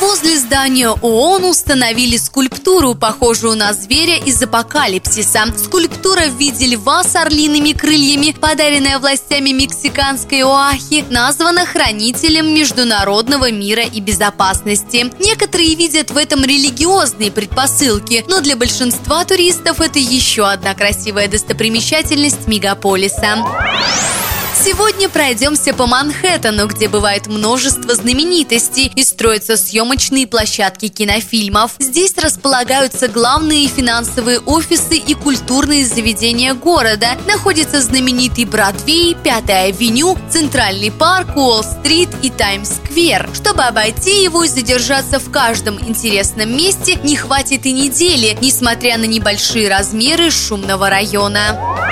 [0.00, 5.52] Возле здания ООН установили скульптуру, похожую на зверя из апокалипсиса.
[5.58, 13.82] Скульптура в виде льва с орлиными крыльями, подаренная властями мексиканской Оахи, названа хранителем международного мира
[13.82, 15.12] и безопасности.
[15.18, 22.48] Некоторые видят в этом религиозные предпосылки, но для большинства туристов это еще одна красивая достопримечательность
[22.48, 23.36] мегаполиса.
[24.62, 31.72] Сегодня пройдемся по Манхэттену, где бывает множество знаменитостей и строятся съемочные площадки кинофильмов.
[31.78, 37.16] Здесь располагаются главные финансовые офисы и культурные заведения города.
[37.26, 43.30] Находится знаменитый Бродвей, Пятая авеню, Центральный парк, Уолл-стрит и Таймс-сквер.
[43.32, 49.04] Чтобы обойти его и задержаться в каждом интересном месте, не хватит и недели, несмотря на
[49.04, 51.89] небольшие размеры шумного района.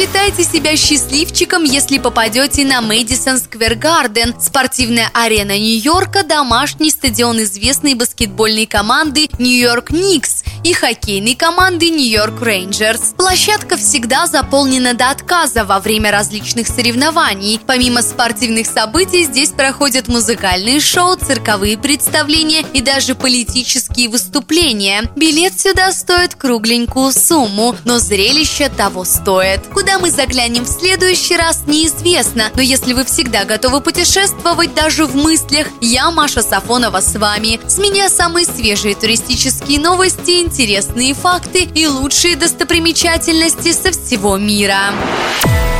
[0.00, 7.92] Считайте себя счастливчиком, если попадете на Мэдисон Сквер Гарден, спортивная арена Нью-Йорка, домашний стадион известной
[7.92, 13.14] баскетбольной команды Нью-Йорк Никс и хоккейной команды Нью-Йорк Рейнджерс.
[13.16, 17.60] Площадка всегда заполнена до отказа во время различных соревнований.
[17.66, 25.10] Помимо спортивных событий, здесь проходят музыкальные шоу, цирковые представления и даже политические выступления.
[25.16, 29.60] Билет сюда стоит кругленькую сумму, но зрелище того стоит.
[29.72, 35.14] Куда мы заглянем в следующий раз, неизвестно, но если вы всегда готовы путешествовать даже в
[35.14, 37.60] мыслях, я, Маша Сафонова, с вами.
[37.66, 44.78] С меня самые свежие туристические новости, интересные факты и лучшие достопримечательности со всего мира.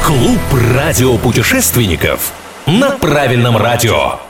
[0.05, 0.39] Клуб
[0.77, 2.33] радиопутешественников
[2.67, 4.21] на правильном радио.